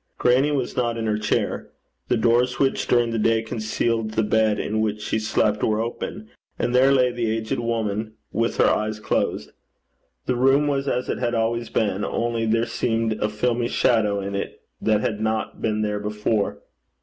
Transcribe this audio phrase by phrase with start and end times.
[0.17, 1.69] Grannie was not in her chair.
[2.07, 6.27] The doors which during the day concealed the bed in which she slept, were open,
[6.57, 9.51] and there lay the aged woman with her eyes closed.
[10.25, 14.33] The room was as it had always been, only there seemed a filmy shadow in
[14.33, 16.63] it that had not been there before.